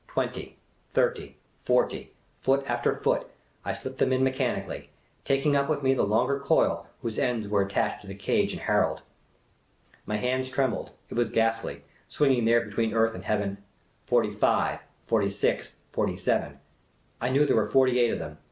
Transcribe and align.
Twenty, 0.07 0.57
thirty, 0.89 1.37
forty! 1.61 2.13
Foot 2.39 2.63
after 2.67 2.95
foot, 2.95 3.27
I 3.63 3.73
slipped 3.73 3.99
them 3.99 4.11
in 4.11 4.23
mechanically, 4.23 4.89
taking 5.25 5.55
up 5.55 5.69
with 5.69 5.83
me 5.83 5.93
the 5.93 6.01
longer 6.01 6.39
coil 6.39 6.87
whose 7.03 7.19
ends 7.19 7.47
were 7.47 7.61
attached 7.61 8.01
to 8.01 8.07
the 8.07 8.15
cage 8.15 8.51
and 8.51 8.63
Harold. 8.63 9.03
My 10.07 10.17
hands 10.17 10.49
trembled; 10.49 10.89
it 11.11 11.13
was 11.13 11.29
ghastly, 11.29 11.83
swinging 12.09 12.45
there 12.45 12.65
between 12.65 12.95
earth 12.95 13.13
and 13.13 13.25
heav^en. 13.25 13.57
Forty 14.07 14.31
five, 14.31 14.79
forty 15.05 15.29
six, 15.29 15.75
forty 15.91 16.15
seven— 16.17 16.59
I 17.21 17.29
knew 17.29 17.45
there 17.45 17.55
were 17.57 17.69
forty 17.69 17.99
eight 17.99 18.09
of 18.09 18.17
them. 18.17 18.39